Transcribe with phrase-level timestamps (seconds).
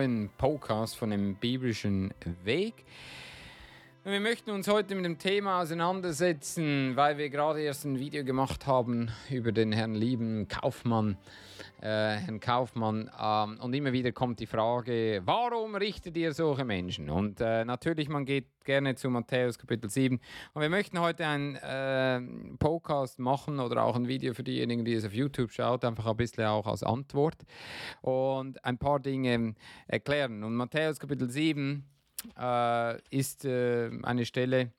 [0.00, 2.72] Neuen Podcast von dem biblischen Weg.
[4.02, 8.24] Und wir möchten uns heute mit dem Thema auseinandersetzen, weil wir gerade erst ein Video
[8.24, 11.18] gemacht haben über den Herrn lieben Kaufmann,
[11.82, 13.10] äh, Herrn Kaufmann.
[13.20, 17.10] Ähm, und immer wieder kommt die Frage, warum richtet ihr solche Menschen?
[17.10, 20.18] Und äh, natürlich, man geht gerne zu Matthäus Kapitel 7.
[20.54, 24.94] Und wir möchten heute einen äh, Podcast machen oder auch ein Video für diejenigen, die
[24.94, 27.36] es auf YouTube schaut, einfach ein bisschen auch als Antwort
[28.00, 29.54] und ein paar Dinge
[29.88, 30.42] erklären.
[30.42, 31.84] Und Matthäus Kapitel 7
[32.38, 34.70] äh, ist äh, eine Stelle,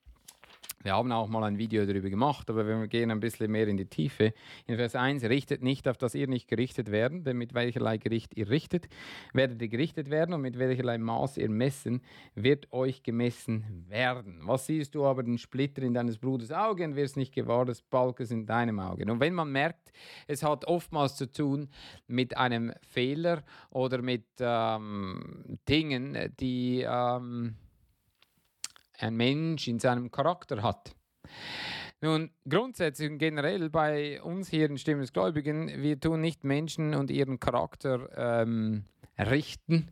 [0.82, 3.76] wir haben auch mal ein Video darüber gemacht, aber wir gehen ein bisschen mehr in
[3.76, 4.34] die Tiefe.
[4.66, 8.36] In Vers 1, richtet nicht, auf dass ihr nicht gerichtet werden, denn mit welcherlei Gericht
[8.36, 8.88] ihr richtet,
[9.32, 12.02] werdet ihr gerichtet werden und mit welcherlei Maß ihr messen,
[12.34, 14.40] wird euch gemessen werden.
[14.44, 17.82] Was siehst du aber den Splitter in deines Bruders Auge und wirst nicht gewahr des
[17.82, 19.10] Balkes in deinem Auge.
[19.10, 19.92] Und wenn man merkt,
[20.26, 21.68] es hat oftmals zu tun
[22.06, 26.84] mit einem Fehler oder mit ähm, Dingen, die...
[26.88, 27.56] Ähm,
[28.98, 30.94] ein Mensch in seinem Charakter hat.
[32.00, 36.94] Nun, grundsätzlich und generell bei uns hier in Stimmen des Gläubigen, wir tun nicht Menschen
[36.94, 38.84] und ihren Charakter ähm,
[39.18, 39.88] richten,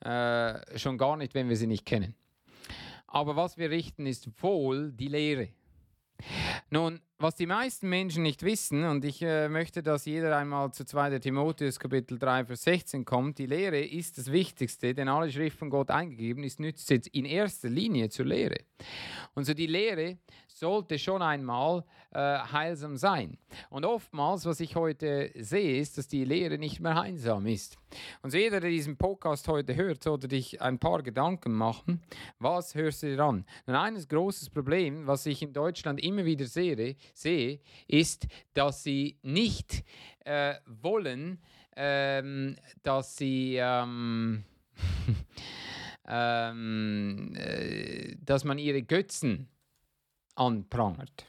[0.00, 2.14] äh, schon gar nicht, wenn wir sie nicht kennen.
[3.06, 5.48] Aber was wir richten, ist wohl die Lehre.
[6.70, 10.84] Nun, was die meisten Menschen nicht wissen, und ich äh, möchte, dass jeder einmal zu
[10.84, 11.20] 2.
[11.20, 15.70] Timotheus Kapitel 3, Vers 16 kommt, die Lehre ist das Wichtigste, denn alle Schrift von
[15.70, 18.56] Gott eingegeben ist, nützt jetzt in erster Linie zur Lehre.
[19.34, 20.18] Und so die Lehre
[20.48, 23.38] sollte schon einmal äh, heilsam sein.
[23.70, 27.78] Und oftmals, was ich heute sehe, ist, dass die Lehre nicht mehr heilsam ist.
[28.22, 32.02] Und so jeder, der diesen Podcast heute hört, sollte dich ein paar Gedanken machen.
[32.38, 33.44] Was hörst du dir an?
[33.66, 39.18] Und ein großes Problem, was ich in Deutschland immer wieder sehe, sehe ist, dass sie
[39.22, 39.84] nicht
[40.24, 41.38] äh, wollen,
[41.76, 43.56] ähm, dass sie...
[43.56, 44.44] Ähm,
[46.06, 49.48] ähm, äh, dass man ihre Götzen
[50.34, 51.26] anprangert.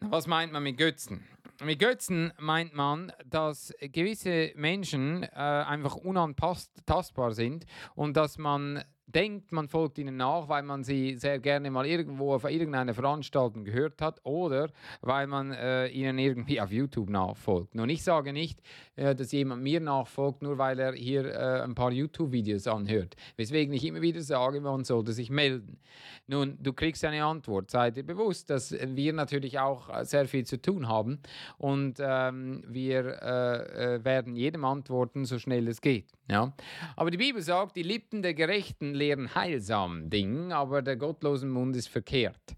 [0.00, 1.26] Was meint man mit Götzen?
[1.62, 7.66] Mit Götzen meint man, dass gewisse Menschen äh, einfach unantastbar sind
[7.96, 12.34] und dass man denkt, man folgt ihnen nach, weil man sie sehr gerne mal irgendwo
[12.34, 14.70] auf irgendeiner Veranstaltung gehört hat oder
[15.00, 17.74] weil man äh, ihnen irgendwie auf YouTube nachfolgt.
[17.74, 18.60] Nun, ich sage nicht,
[18.96, 23.16] äh, dass jemand mir nachfolgt, nur weil er hier äh, ein paar YouTube-Videos anhört.
[23.36, 25.78] Weswegen ich immer wieder sage, man sollte sich melden.
[26.26, 27.70] Nun, du kriegst eine Antwort.
[27.70, 31.20] Sei dir bewusst, dass wir natürlich auch äh, sehr viel zu tun haben
[31.56, 36.17] und ähm, wir äh, äh, werden jedem antworten, so schnell es geht.
[36.30, 36.52] Ja?
[36.96, 41.74] Aber die Bibel sagt, die Lippen der Gerechten lehren heilsam Dinge, aber der gottlosen Mund
[41.76, 42.56] ist verkehrt.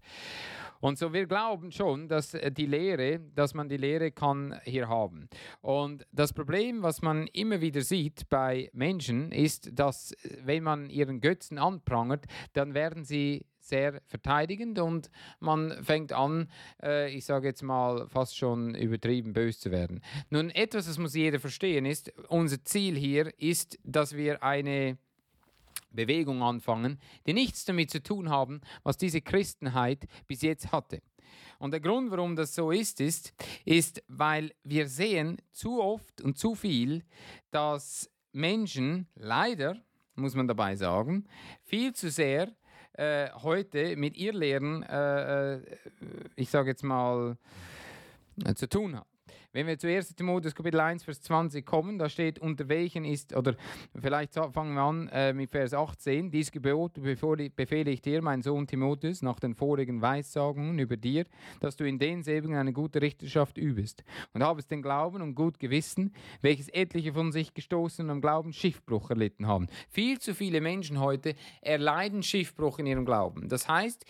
[0.81, 4.89] Und so wir glauben schon, dass äh, die Lehre, dass man die Lehre kann hier
[4.89, 5.29] haben.
[5.61, 10.89] Und das Problem, was man immer wieder sieht bei Menschen, ist, dass äh, wenn man
[10.89, 15.09] ihren Götzen anprangert, dann werden sie sehr verteidigend und
[15.39, 16.49] man fängt an,
[16.81, 20.01] äh, ich sage jetzt mal, fast schon übertrieben böse zu werden.
[20.29, 24.97] Nun, etwas, das muss jeder verstehen, ist, unser Ziel hier ist, dass wir eine
[25.91, 31.01] Bewegung anfangen, die nichts damit zu tun haben, was diese Christenheit bis jetzt hatte.
[31.59, 33.33] Und der Grund, warum das so ist, ist,
[33.65, 37.03] ist, weil wir sehen zu oft und zu viel,
[37.51, 39.77] dass Menschen leider,
[40.15, 41.27] muss man dabei sagen,
[41.63, 42.51] viel zu sehr
[42.93, 45.61] äh, heute mit ihr Lehren, äh, äh
[46.35, 47.37] ich sage jetzt mal,
[48.43, 49.10] äh, zu tun haben.
[49.53, 50.15] Wenn wir zu 1.
[50.15, 53.57] Timotheus Kapitel 1, Vers 20 kommen, da steht, unter welchen ist, oder
[53.99, 58.65] vielleicht fangen wir an äh, mit Vers 18, dies Gebot befehle ich dir, mein Sohn
[58.65, 61.25] Timotheus, nach den vorigen Weissagungen über dir,
[61.59, 66.13] dass du in denselben eine gute Richterschaft übest und habest den Glauben und gut Gewissen,
[66.39, 69.67] welches etliche von sich gestoßen und am Glauben Schiffbruch erlitten haben.
[69.89, 73.49] Viel zu viele Menschen heute erleiden Schiffbruch in ihrem Glauben.
[73.49, 74.05] Das heißt,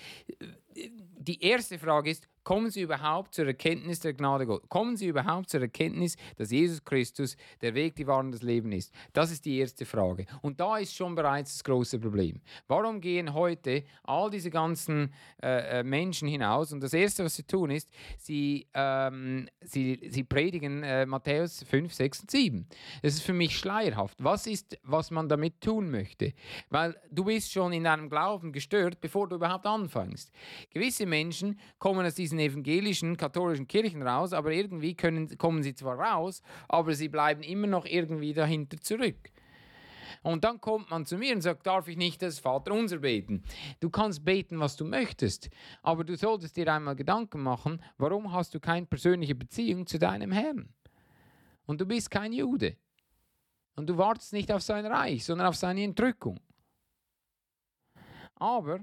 [1.17, 4.69] die erste Frage ist, kommen sie überhaupt zur Erkenntnis der Gnade Gottes?
[4.69, 8.71] Kommen sie überhaupt zur Erkenntnis, dass Jesus Christus der Weg, die Wahrheit und das Leben
[8.71, 8.93] ist?
[9.13, 10.25] Das ist die erste Frage.
[10.41, 12.41] Und da ist schon bereits das große Problem.
[12.67, 16.73] Warum gehen heute all diese ganzen äh, äh Menschen hinaus?
[16.73, 21.93] Und das Erste, was sie tun, ist, sie, ähm, sie, sie predigen äh, Matthäus 5,
[21.93, 22.67] 6 und 7.
[23.01, 24.17] Das ist für mich schleierhaft.
[24.23, 26.33] Was ist, was man damit tun möchte?
[26.69, 30.31] Weil du bist schon in deinem Glauben gestört, bevor du überhaupt anfängst.
[30.71, 35.99] Gewisse Menschen kommen aus diesen evangelischen, katholischen Kirchen raus, aber irgendwie können, kommen sie zwar
[35.99, 39.31] raus, aber sie bleiben immer noch irgendwie dahinter zurück.
[40.23, 43.43] Und dann kommt man zu mir und sagt, darf ich nicht das Vaterunser beten?
[43.79, 45.49] Du kannst beten, was du möchtest,
[45.81, 50.31] aber du solltest dir einmal Gedanken machen, warum hast du keine persönliche Beziehung zu deinem
[50.31, 50.69] Herrn?
[51.65, 52.77] Und du bist kein Jude.
[53.75, 56.39] Und du wartest nicht auf sein Reich, sondern auf seine Entrückung.
[58.35, 58.79] Aber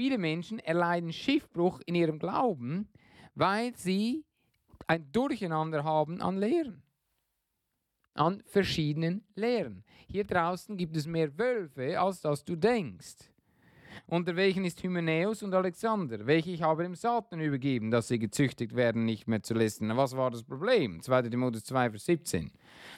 [0.00, 2.88] viele Menschen erleiden Schiffbruch in ihrem Glauben,
[3.34, 4.24] weil sie
[4.86, 6.82] ein Durcheinander haben an Lehren.
[8.14, 9.84] An verschiedenen Lehren.
[10.08, 13.30] Hier draußen gibt es mehr Wölfe, als dass du denkst.
[14.06, 18.74] Unter welchen ist Hymenäus und Alexander, welche ich habe dem Satan übergeben, dass sie gezüchtigt
[18.74, 19.94] werden, nicht mehr zu lästern.
[19.98, 21.02] Was war das Problem?
[21.02, 21.28] 2.
[21.28, 22.50] Timotheus 2, Vers 17.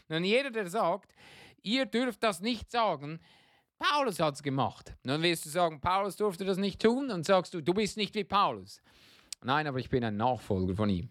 [0.08, 1.16] Nun, jeder, der sagt,
[1.64, 3.19] ihr dürft das nicht sagen,
[3.82, 4.94] Paulus hat es gemacht.
[5.02, 8.14] Dann wirst du sagen, Paulus durfte das nicht tun und sagst du, du bist nicht
[8.14, 8.81] wie Paulus.
[9.43, 11.08] Nein, aber ich bin ein Nachfolger von ihm.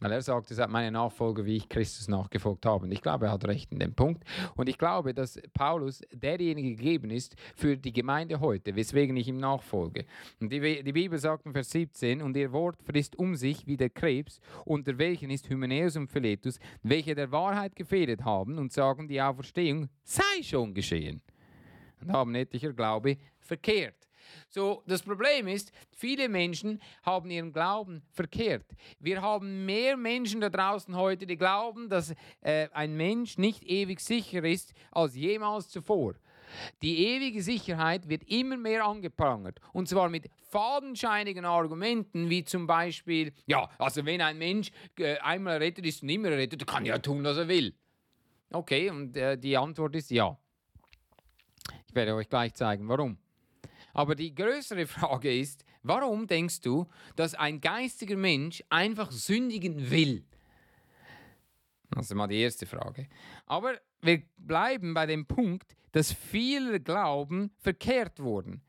[0.00, 2.86] Weil er sagt, er seid meine Nachfolger, wie ich Christus nachgefolgt habe.
[2.86, 4.24] Und ich glaube, er hat recht in dem Punkt.
[4.56, 9.36] Und ich glaube, dass Paulus derjenige gegeben ist für die Gemeinde heute, weswegen ich ihm
[9.36, 10.04] nachfolge.
[10.40, 13.76] Und die, die Bibel sagt in Vers 17, und ihr Wort frisst um sich wie
[13.76, 19.06] der Krebs, unter welchen ist Hymenäus und Philetus, welche der Wahrheit gefehlt haben und sagen,
[19.06, 21.22] die Auferstehung sei schon geschehen
[22.00, 24.08] und haben etlicher Glaube verkehrt.
[24.48, 28.66] So, das Problem ist, viele Menschen haben ihren Glauben verkehrt.
[28.98, 34.00] Wir haben mehr Menschen da draußen heute, die glauben, dass äh, ein Mensch nicht ewig
[34.00, 36.14] sicher ist als jemals zuvor.
[36.82, 39.60] Die ewige Sicherheit wird immer mehr angeprangert.
[39.72, 45.54] Und zwar mit fadenscheinigen Argumenten, wie zum Beispiel, ja, also wenn ein Mensch äh, einmal
[45.54, 47.74] errettet ist und immer errettet, kann er ja tun, was er will.
[48.52, 50.36] Okay, und äh, die Antwort ist ja.
[51.90, 53.18] Ich werde euch gleich zeigen, warum.
[53.92, 60.24] Aber die größere Frage ist, warum denkst du, dass ein geistiger Mensch einfach sündigen will?
[61.90, 63.08] Das ist mal die erste Frage.
[63.44, 68.62] Aber wir bleiben bei dem Punkt, dass viele Glauben verkehrt wurden.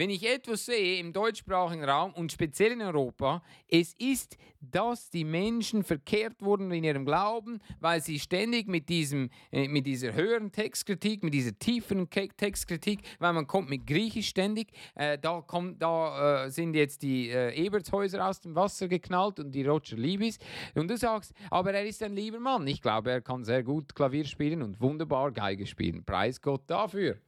[0.00, 5.24] Wenn ich etwas sehe im deutschsprachigen Raum und speziell in Europa, es ist, dass die
[5.24, 10.52] Menschen verkehrt wurden in ihrem Glauben, weil sie ständig mit, diesem, äh, mit dieser höheren
[10.52, 16.46] Textkritik, mit dieser tieferen Textkritik, weil man kommt mit Griechisch ständig, äh, da, kommt, da
[16.46, 20.38] äh, sind jetzt die äh, Ebertshäuser aus dem Wasser geknallt und die Roger Liebis
[20.76, 22.66] und du sagst, aber er ist ein lieber Mann.
[22.66, 26.02] Ich glaube, er kann sehr gut Klavier spielen und wunderbar Geige spielen.
[26.06, 27.18] Preis Gott dafür.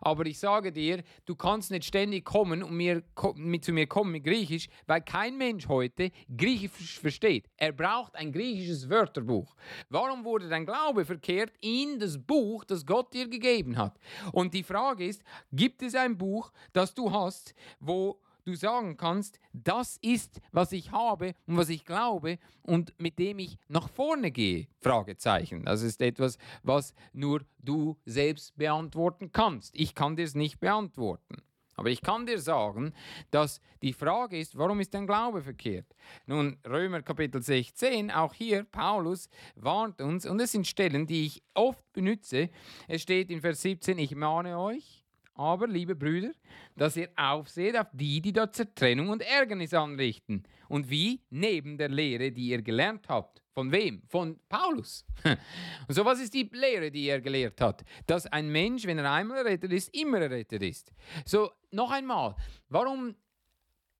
[0.00, 3.02] Aber ich sage dir, du kannst nicht ständig kommen und mir,
[3.34, 7.48] mit, zu mir kommen mit Griechisch, weil kein Mensch heute Griechisch versteht.
[7.56, 9.54] Er braucht ein griechisches Wörterbuch.
[9.88, 13.98] Warum wurde dein Glaube verkehrt in das Buch, das Gott dir gegeben hat?
[14.32, 19.38] Und die Frage ist, gibt es ein Buch, das du hast, wo du sagen kannst,
[19.52, 24.30] das ist, was ich habe und was ich glaube und mit dem ich nach vorne
[24.30, 24.66] gehe?
[24.80, 25.64] Fragezeichen.
[25.64, 29.74] Das ist etwas, was nur du selbst beantworten kannst.
[29.74, 31.42] Ich kann dir es nicht beantworten.
[31.76, 32.92] Aber ich kann dir sagen,
[33.30, 35.94] dass die Frage ist, warum ist dein Glaube verkehrt?
[36.26, 41.42] Nun, Römer Kapitel 16, auch hier, Paulus warnt uns, und es sind Stellen, die ich
[41.54, 42.50] oft benutze.
[42.88, 45.04] Es steht in Vers 17, ich mahne euch,
[45.38, 46.32] aber, liebe Brüder,
[46.76, 50.42] dass ihr aufseht auf die, die dort Zertrennung und Ärgernis anrichten.
[50.68, 51.22] Und wie?
[51.30, 53.42] Neben der Lehre, die ihr gelernt habt.
[53.54, 54.02] Von wem?
[54.06, 55.04] Von Paulus.
[55.24, 57.84] Und so, was ist die Lehre, die er gelehrt hat?
[58.06, 60.92] Dass ein Mensch, wenn er einmal errettet ist, immer errettet ist.
[61.24, 62.36] So, noch einmal,
[62.68, 63.16] warum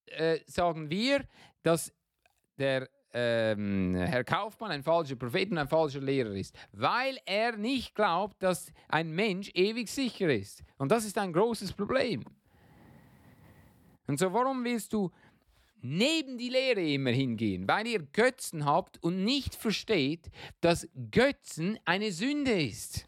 [0.07, 1.26] äh, sagen wir,
[1.64, 1.92] dass
[2.57, 7.95] der ähm, Herr Kaufmann ein falscher Prophet und ein falscher Lehrer ist, weil er nicht
[7.95, 10.62] glaubt, dass ein Mensch ewig sicher ist.
[10.77, 12.25] Und das ist ein großes Problem.
[14.07, 15.11] Und so, warum willst du
[15.81, 17.69] neben die Lehre immer hingehen?
[17.69, 23.07] Weil ihr Götzen habt und nicht versteht, dass Götzen eine Sünde ist.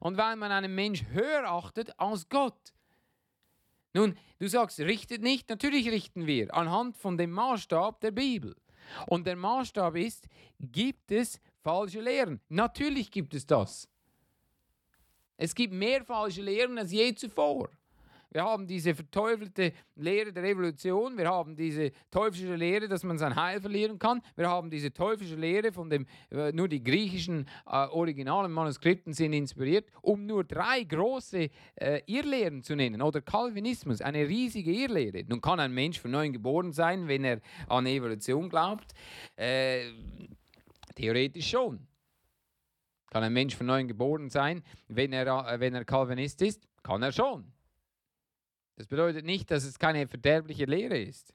[0.00, 2.72] Und weil man einen Mensch höher achtet als Gott.
[3.94, 8.56] Nun, du sagst, richtet nicht, natürlich richten wir anhand von dem Maßstab der Bibel.
[9.06, 12.40] Und der Maßstab ist, gibt es falsche Lehren?
[12.48, 13.88] Natürlich gibt es das.
[15.36, 17.68] Es gibt mehr falsche Lehren als je zuvor.
[18.32, 21.18] Wir haben diese verteufelte Lehre der Evolution.
[21.18, 24.22] Wir haben diese teuflische Lehre, dass man sein Heil verlieren kann.
[24.36, 29.34] Wir haben diese teuflische Lehre, von dem äh, nur die griechischen äh, originalen Manuskripten sind
[29.34, 33.02] inspiriert, um nur drei große äh, Irrlehren zu nennen.
[33.02, 35.24] Oder Calvinismus, eine riesige Irrlehre.
[35.28, 38.94] Nun kann ein Mensch von neuem geboren sein, wenn er an Evolution glaubt.
[39.36, 39.90] Äh,
[40.94, 41.86] theoretisch schon.
[43.10, 46.66] Kann ein Mensch von neuem geboren sein, wenn er, äh, wenn er Calvinist ist?
[46.82, 47.51] Kann er schon.
[48.76, 51.34] Das bedeutet nicht, dass es keine verderbliche Lehre ist.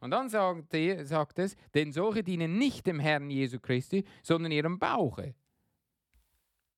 [0.00, 4.52] Und dann sagt, er, sagt es, denn solche dienen nicht dem Herrn Jesu Christi, sondern
[4.52, 5.34] ihrem Bauche.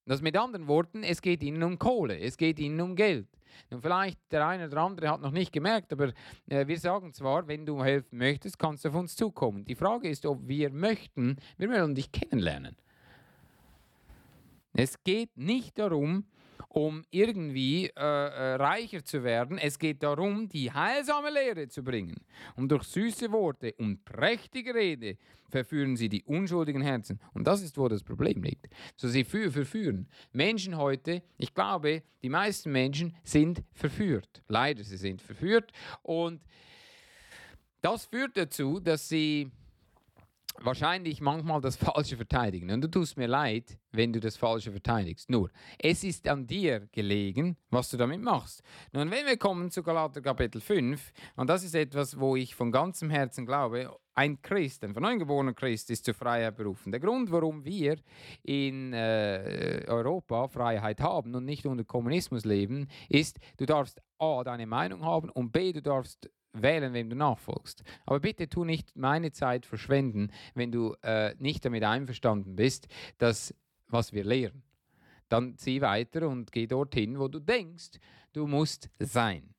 [0.04, 3.26] Das mit anderen Worten, es geht ihnen um Kohle, es geht ihnen um Geld.
[3.70, 6.12] Und vielleicht der eine oder andere hat noch nicht gemerkt, aber
[6.48, 9.64] äh, wir sagen zwar, wenn du helfen möchtest, kannst du auf uns zukommen.
[9.64, 12.76] Die Frage ist, ob wir möchten, wir wollen dich kennenlernen.
[14.74, 16.26] Es geht nicht darum,
[16.76, 19.56] um irgendwie äh, äh, reicher zu werden.
[19.56, 22.16] Es geht darum, die heilsame Lehre zu bringen.
[22.54, 25.16] Und durch süße Worte und prächtige Rede
[25.48, 27.18] verführen sie die unschuldigen Herzen.
[27.32, 28.66] Und das ist, wo das Problem liegt.
[28.94, 30.06] So sie verführen.
[30.34, 34.42] Menschen heute, ich glaube, die meisten Menschen sind verführt.
[34.46, 35.72] Leider, sie sind verführt.
[36.02, 36.42] Und
[37.80, 39.50] das führt dazu, dass sie
[40.62, 42.70] wahrscheinlich manchmal das Falsche verteidigen.
[42.70, 45.30] Und du tust mir leid, wenn du das Falsche verteidigst.
[45.30, 48.62] Nur, es ist an dir gelegen, was du damit machst.
[48.92, 52.70] Nun, wenn wir kommen zu Galater Kapitel 5, und das ist etwas, wo ich von
[52.70, 56.90] ganzem Herzen glaube, ein Christ, ein von neuem geborener Christ, ist zur Freiheit berufen.
[56.90, 57.96] Der Grund, warum wir
[58.42, 64.66] in äh, Europa Freiheit haben und nicht unter Kommunismus leben, ist, du darfst A, deine
[64.66, 66.30] Meinung haben und B, du darfst
[66.62, 67.82] wählen, wem du nachfolgst.
[68.04, 73.54] Aber bitte tu nicht meine Zeit verschwenden, wenn du äh, nicht damit einverstanden bist, dass
[73.88, 74.62] was wir lehren.
[75.28, 77.98] Dann zieh weiter und geh dorthin, wo du denkst,
[78.32, 79.54] du musst sein.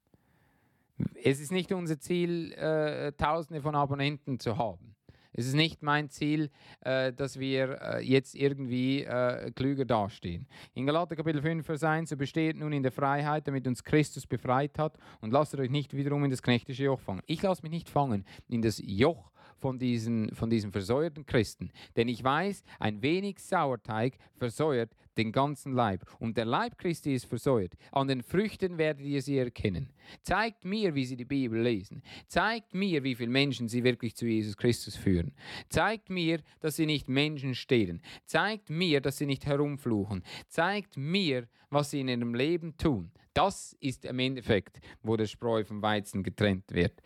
[1.24, 4.97] Es ist nicht unser Ziel, äh, Tausende von Abonnenten zu haben.
[5.34, 6.50] Es ist nicht mein Ziel,
[6.82, 10.48] äh, dass wir äh, jetzt irgendwie äh, klüger dastehen.
[10.74, 14.26] In Galater Kapitel 5, Vers 1, so besteht nun in der Freiheit, damit uns Christus
[14.26, 17.22] befreit hat und lasst euch nicht wiederum in das knechtische Joch fangen.
[17.26, 21.72] Ich lasse mich nicht fangen in das Joch von diesen, von diesen versäuerten Christen.
[21.96, 26.06] Denn ich weiß, ein wenig Sauerteig versäuert den ganzen Leib.
[26.20, 27.74] Und der Leib Christi ist versäuert.
[27.92, 29.90] An den Früchten werdet ihr sie erkennen.
[30.22, 32.04] Zeigt mir, wie sie die Bibel lesen.
[32.28, 35.34] Zeigt mir, wie viele Menschen sie wirklich zu Jesus Christus führen.
[35.70, 38.02] Zeigt mir, dass sie nicht Menschen stehlen.
[38.26, 40.24] Zeigt mir, dass sie nicht herumfluchen.
[40.48, 43.12] Zeigt mir, was sie in ihrem Leben tun.
[43.34, 47.02] Das ist im Endeffekt, wo der Spreu vom Weizen getrennt wird.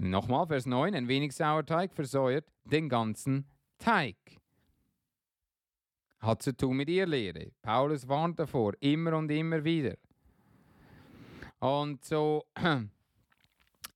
[0.00, 4.16] Nochmal Vers 9, ein wenig Sauerteig versäuert den ganzen Teig.
[6.20, 7.50] Hat zu tun mit ihr Lehre.
[7.62, 9.96] Paulus warnt davor, immer und immer wieder.
[11.58, 12.46] Und so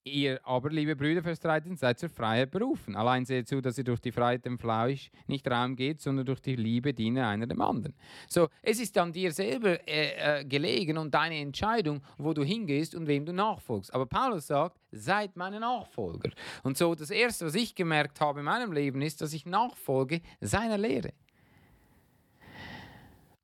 [0.04, 2.97] Ihr aber, liebe Brüder, Vers 13, seid zur Freiheit berufen.
[2.97, 6.40] Allein seht zu, dass ihr durch die Freiheit dem Fleisch nicht Raum geht, sondern durch
[6.40, 7.94] die Liebe diene einer dem anderen.
[8.26, 12.97] So, es ist an dir selber äh, äh, gelegen und deine Entscheidung, wo du hingehst
[12.97, 13.94] und wem du nachfolgst.
[13.94, 16.30] Aber Paulus sagt, seid meine Nachfolger.
[16.64, 20.21] Und so, das Erste, was ich gemerkt habe in meinem Leben, ist, dass ich nachfolge
[20.40, 21.12] seiner Lehre.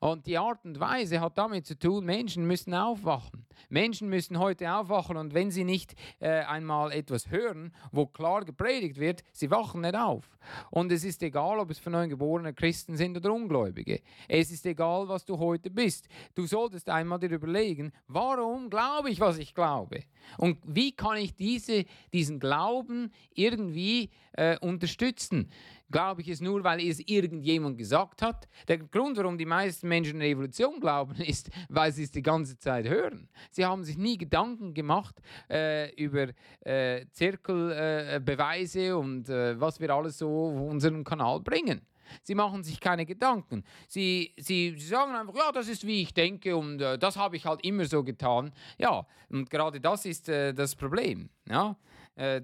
[0.00, 3.47] Und die Art und Weise hat damit zu tun, Menschen müssen aufwachen.
[3.68, 8.98] Menschen müssen heute aufwachen und wenn sie nicht äh, einmal etwas hören, wo klar gepredigt
[8.98, 10.38] wird, sie wachen nicht auf.
[10.70, 14.00] Und es ist egal, ob es von neuen geborene Christen sind oder Ungläubige.
[14.28, 16.08] Es ist egal, was du heute bist.
[16.34, 20.04] Du solltest einmal dir überlegen, warum glaube ich, was ich glaube?
[20.36, 25.50] Und wie kann ich diese, diesen Glauben irgendwie äh, unterstützen?
[25.90, 28.46] Glaube ich es nur, weil es irgendjemand gesagt hat?
[28.68, 32.58] Der Grund, warum die meisten Menschen an Revolution glauben, ist, weil sie es die ganze
[32.58, 33.28] Zeit hören.
[33.50, 36.28] Sie haben sich nie Gedanken gemacht äh, über
[36.60, 41.82] äh, Zirkelbeweise äh, und äh, was wir alles so auf unserem Kanal bringen.
[42.22, 43.64] Sie machen sich keine Gedanken.
[43.86, 47.36] Sie, sie, sie sagen einfach, ja, das ist wie ich denke und äh, das habe
[47.36, 48.52] ich halt immer so getan.
[48.78, 51.28] Ja, und gerade das ist äh, das Problem.
[51.48, 51.76] Ja?
[52.18, 52.42] Äh,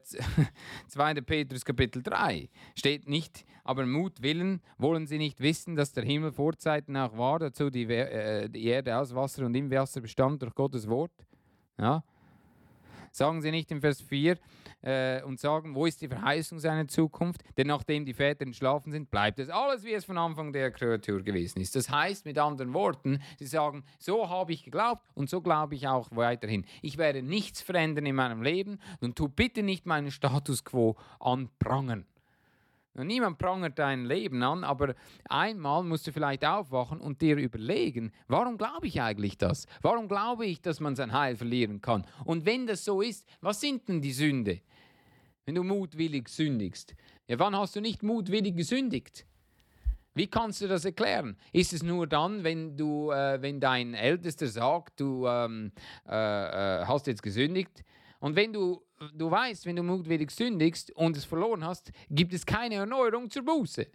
[0.86, 1.14] 2.
[1.26, 6.30] Petrus Kapitel 3 steht nicht, aber Mut willen wollen sie nicht wissen, dass der Himmel
[6.30, 10.42] vor Zeiten auch war, dazu die, äh, die Erde aus Wasser und im Wasser bestand
[10.42, 11.10] durch Gottes Wort.
[11.76, 12.04] Ja?
[13.10, 14.38] Sagen sie nicht im Vers 4,
[14.84, 17.42] äh, und sagen, wo ist die Verheißung seiner Zukunft?
[17.56, 21.22] Denn nachdem die Väter entschlafen sind, bleibt es alles, wie es von Anfang der Kreatur
[21.22, 21.74] gewesen ist.
[21.74, 25.88] Das heißt mit anderen Worten, sie sagen, so habe ich geglaubt und so glaube ich
[25.88, 26.64] auch weiterhin.
[26.82, 32.06] Ich werde nichts verändern in meinem Leben und tu bitte nicht meinen Status quo anprangern.
[32.96, 34.94] Niemand prangert dein Leben an, aber
[35.28, 39.66] einmal musst du vielleicht aufwachen und dir überlegen, warum glaube ich eigentlich das?
[39.82, 42.06] Warum glaube ich, dass man sein Heil verlieren kann?
[42.24, 44.60] Und wenn das so ist, was sind denn die Sünde?
[45.44, 46.94] Wenn du mutwillig sündigst.
[47.28, 49.26] Ja, wann hast du nicht mutwillig gesündigt?
[50.14, 51.36] Wie kannst du das erklären?
[51.52, 55.72] Ist es nur dann, wenn du, äh, wenn dein Ältester sagt, du ähm,
[56.08, 57.82] äh, äh, hast jetzt gesündigt?
[58.20, 58.80] Und wenn du,
[59.12, 63.44] du weißt, wenn du mutwillig sündigst und es verloren hast, gibt es keine Erneuerung zur
[63.44, 63.86] Buße.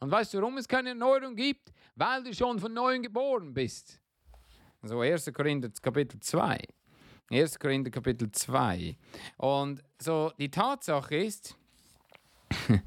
[0.00, 1.72] Und weißt du, warum es keine Erneuerung gibt?
[1.94, 3.98] Weil du schon von neuem geboren bist.
[4.82, 5.32] So 1.
[5.32, 6.58] Korinther Kapitel 2.
[7.30, 7.58] 1.
[7.58, 8.96] Korinther Kapitel 2.
[9.38, 11.56] Und so die Tatsache ist,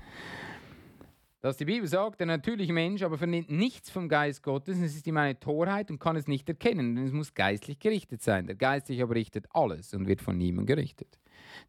[1.42, 5.08] dass die Bibel sagt, der natürliche Mensch aber vernimmt nichts vom Geist Gottes, es ist
[5.08, 8.48] ihm eine Torheit und kann es nicht erkennen, denn es muss geistlich gerichtet sein.
[8.48, 11.20] Der Geistliche aber richtet alles und wird von niemandem gerichtet.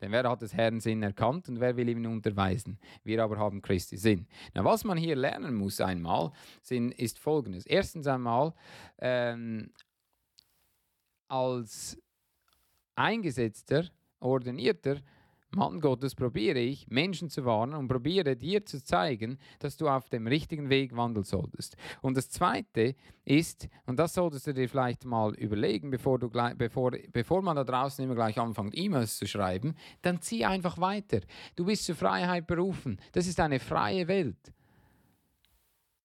[0.01, 2.79] Denn wer hat des Herrn Sinn erkannt und wer will ihm unterweisen?
[3.03, 4.27] Wir aber haben Christi Sinn.
[4.55, 6.31] Na, was man hier lernen muss einmal,
[6.63, 7.67] sind, ist folgendes.
[7.67, 8.55] Erstens einmal,
[8.99, 9.73] ähm,
[11.29, 11.99] als
[12.95, 13.85] eingesetzter,
[14.21, 15.01] ordinierter
[15.53, 20.09] Mann Gottes probiere ich, Menschen zu warnen und probiere dir zu zeigen, dass du auf
[20.09, 21.77] dem richtigen Weg wandeln solltest.
[22.03, 22.95] Und das Zweite
[23.25, 27.65] ist, und das solltest du dir vielleicht mal überlegen, bevor, du bevor, bevor man da
[27.65, 31.21] draußen immer gleich anfängt, E-Mails zu schreiben, dann zieh einfach weiter.
[31.57, 33.01] Du bist zur Freiheit berufen.
[33.11, 34.53] Das ist eine freie Welt.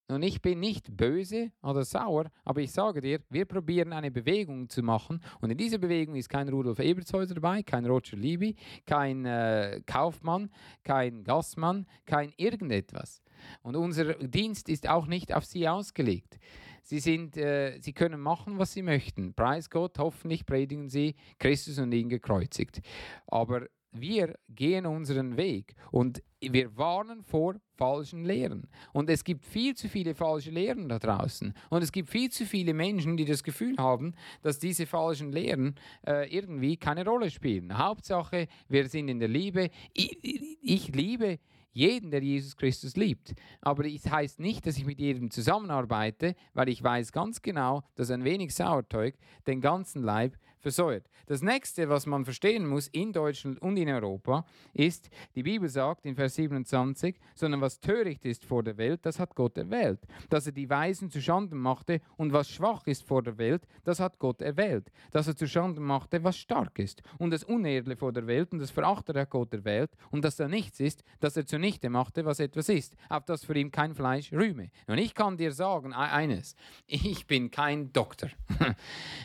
[0.08, 4.68] Und ich bin nicht böse oder sauer, aber ich sage dir, wir probieren eine Bewegung
[4.68, 5.20] zu machen.
[5.40, 10.50] Und in dieser Bewegung ist kein Rudolf Ebertshäuser dabei, kein Roger Libby, kein äh, Kaufmann,
[10.84, 13.20] kein Gassmann, kein irgendetwas.
[13.62, 16.38] Und unser Dienst ist auch nicht auf sie ausgelegt.
[16.82, 19.34] Sie, sind, äh, sie können machen, was sie möchten.
[19.34, 22.80] Preis Gott, hoffentlich predigen sie Christus und ihn gekreuzigt.
[23.26, 23.66] Aber
[24.00, 28.68] wir gehen unseren Weg und wir warnen vor falschen Lehren.
[28.92, 31.54] Und es gibt viel zu viele falsche Lehren da draußen.
[31.70, 35.74] Und es gibt viel zu viele Menschen, die das Gefühl haben, dass diese falschen Lehren
[36.06, 37.76] äh, irgendwie keine Rolle spielen.
[37.76, 39.70] Hauptsache, wir sind in der Liebe.
[39.92, 41.38] Ich, ich, liebe
[41.72, 43.34] jeden, der Jesus Christus liebt.
[43.60, 48.10] Aber es heißt nicht, dass ich mit jedem zusammenarbeite, weil ich weiß ganz genau, dass
[48.10, 50.36] ein wenig Sauerteig den ganzen Leib
[50.66, 51.08] versäuert.
[51.26, 56.04] Das nächste, was man verstehen muss in Deutschland und in Europa, ist, die Bibel sagt
[56.04, 60.00] in Vers 27, sondern was töricht ist vor der Welt, das hat Gott erwählt.
[60.28, 64.00] Dass er die Weisen zu Schanden machte und was schwach ist vor der Welt, das
[64.00, 64.90] hat Gott erwählt.
[65.12, 67.00] Dass er zu Schanden machte, was stark ist.
[67.18, 69.92] Und das Unedle vor der Welt und das Verachter hat Gott erwählt.
[70.10, 73.56] Und dass er nichts ist, dass er zunichte machte, was etwas ist, auf das für
[73.56, 74.72] ihn kein Fleisch rühme.
[74.88, 76.56] Und ich kann dir sagen, eines,
[76.88, 78.30] ich bin kein Doktor.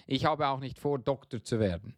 [0.07, 1.95] Ich habe auch nicht vor, Doktor Doktor zu werden.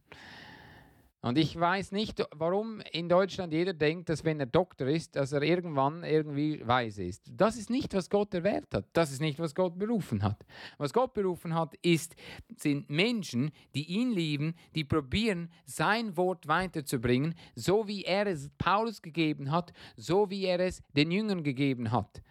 [1.21, 5.31] Und ich weiß nicht, warum in Deutschland jeder denkt, dass wenn er Doktor ist, dass
[5.31, 7.31] er irgendwann irgendwie weise ist.
[7.31, 8.87] Das ist nicht, was Gott erwählt hat.
[8.91, 10.45] Das ist nicht, was Gott berufen hat.
[10.77, 12.17] Was Gott berufen hat, ist,
[12.57, 19.01] sind Menschen, die ihn lieben, die probieren, sein Wort weiterzubringen, so wie er es Paulus
[19.01, 22.21] gegeben hat, so wie er es den Jüngern gegeben hat.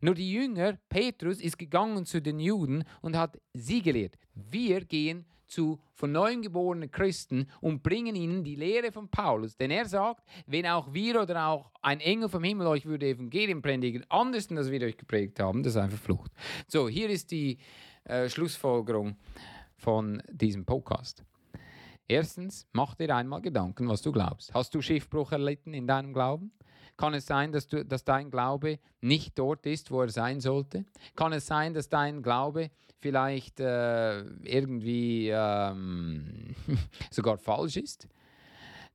[0.00, 4.16] Nur die Jünger, Petrus, ist gegangen zu den Juden und hat sie gelehrt.
[4.32, 9.56] Wir gehen zu zu von neuem geborenen Christen und bringen ihnen die Lehre von Paulus.
[9.56, 13.62] Denn er sagt, wenn auch wir oder auch ein Engel vom Himmel euch würde Evangelium
[13.62, 16.30] predigen, anders als wir euch geprägt haben, das ist einfach Flucht.
[16.66, 17.58] So, hier ist die
[18.04, 19.16] äh, Schlussfolgerung
[19.76, 21.24] von diesem Podcast.
[22.06, 24.54] Erstens, mach dir einmal Gedanken, was du glaubst.
[24.54, 26.52] Hast du Schiffbruch erlitten in deinem Glauben?
[26.98, 30.84] Kann es sein, dass, du, dass dein Glaube nicht dort ist, wo er sein sollte?
[31.14, 36.56] Kann es sein, dass dein Glaube vielleicht äh, irgendwie ähm,
[37.10, 38.08] sogar falsch ist?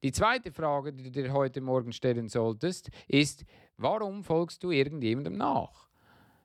[0.04, 3.46] Die zweite Frage, die du dir heute Morgen stellen solltest, ist,
[3.78, 5.88] warum folgst du irgendjemandem nach?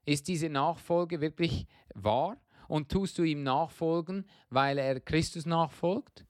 [0.05, 2.37] Ist diese Nachfolge wirklich wahr?
[2.68, 6.25] Und tust du ihm nachfolgen, weil er Christus nachfolgt?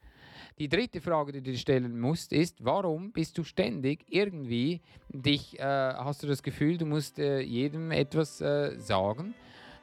[0.59, 5.57] Die dritte Frage, die du dir stellen musst, ist, warum bist du ständig irgendwie dich,
[5.57, 9.37] äh, hast du das Gefühl, du musst äh, jedem etwas äh, sagen?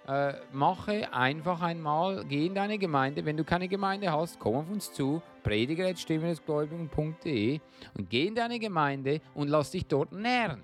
[0.05, 3.23] Äh, mache einfach einmal, geh in deine Gemeinde.
[3.23, 7.61] Wenn du keine Gemeinde hast, komm auf uns zu, prediger.stimmesgläubigen.de
[7.97, 10.61] und geh in deine Gemeinde und lass dich dort nähren.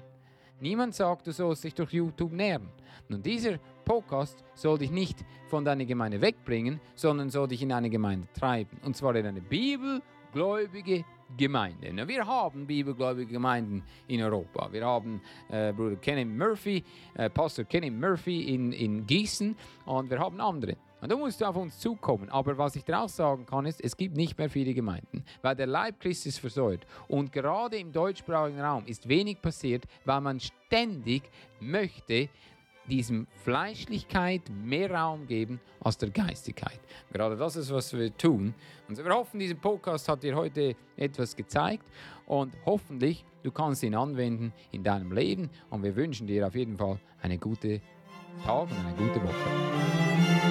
[0.60, 2.67] Niemand sagt, du sollst dich durch YouTube nähren.
[3.10, 7.89] Und dieser Podcast soll dich nicht von deiner Gemeinde wegbringen, sondern soll dich in eine
[7.89, 8.78] Gemeinde treiben.
[8.84, 11.04] Und zwar in eine bibelgläubige
[11.38, 11.91] Gemeinde.
[11.94, 14.72] Na, wir haben bibelgläubige Gemeinden in Europa.
[14.72, 16.84] Wir haben äh, Bruder Kenny Murphy,
[17.15, 20.78] äh, Pastor Kenny Murphy in, in Gießen und wir haben andere.
[21.02, 22.30] Und da musst du auf uns zukommen.
[22.30, 25.65] Aber was ich dir sagen kann, ist, es gibt nicht mehr viele Gemeinden, weil der
[25.65, 26.86] Leib Christi ist versäuert.
[27.08, 31.24] Und gerade im deutschsprachigen Raum ist wenig passiert, weil man ständig
[31.60, 32.30] möchte,
[32.88, 36.80] diesem Fleischlichkeit mehr Raum geben als der Geistigkeit.
[37.12, 38.54] Gerade das ist, was wir tun.
[38.88, 41.86] Und wir hoffen, dieser Podcast hat dir heute etwas gezeigt
[42.26, 45.50] und hoffentlich du kannst ihn anwenden in deinem Leben.
[45.70, 47.82] Und wir wünschen dir auf jeden Fall eine gute
[48.44, 50.51] Tag und eine gute Woche.